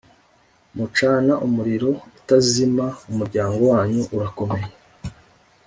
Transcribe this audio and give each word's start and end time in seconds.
Mucana 0.75 1.33
umuriro 1.45 1.89
utazima: 2.19 2.85
umuryango 3.09 3.61
wanyu 3.73 4.01
urakomeye, 4.15 4.69